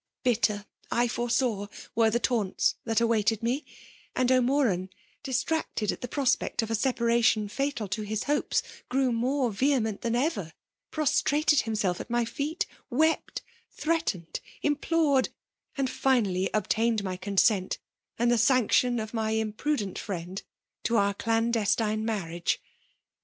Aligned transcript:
Bitter, 0.23 0.65
I 0.89 1.07
fore 1.07 1.29
saw, 1.29 1.67
were 1.93 2.09
the 2.09 2.19
taunts 2.19 2.73
that 2.85 2.99
awaited 3.01 3.43
me; 3.43 3.63
and 4.15 4.31
O'Moran, 4.31 4.89
distracted 5.21 5.91
at 5.91 6.01
the 6.01 6.07
prospect 6.07 6.63
of 6.63 6.71
a 6.71 6.75
w* 6.75 6.91
paration 7.21 7.51
fatal 7.51 7.87
to 7.89 8.01
his 8.01 8.23
hopes, 8.23 8.63
grew 8.89 9.11
more 9.11 9.51
vehe 9.51 9.79
ment 9.79 10.01
than 10.01 10.15
ever,— 10.15 10.53
^prostrated 10.91 11.61
himself 11.65 12.01
at 12.01 12.09
wf 12.09 12.27
feet,— 12.29 12.65
wept, 12.99 13.43
r 13.47 13.51
threatened,— 13.71 14.39
implored* 14.63 15.29
and 15.77 15.87
finally 15.87 16.49
obtained 16.51 17.03
my 17.03 17.15
consent, 17.15 17.77
and 18.17 18.31
the 18.31 18.35
aanctioB 18.41 19.03
of 19.03 19.13
my 19.13 19.33
imprudent 19.33 19.99
friend, 19.99 20.41
to 20.81 20.97
our 20.97 21.13
dandestine 21.13 22.03
marriage. 22.03 22.59